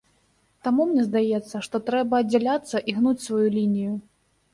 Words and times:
Таму 0.67 0.85
мне 0.93 1.03
здаецца, 1.07 1.55
што 1.67 1.81
трэба 1.89 2.13
аддзяляцца 2.23 2.81
і 2.93 2.97
гнуць 2.97 3.23
сваю 3.27 3.47
лінію. 3.57 3.93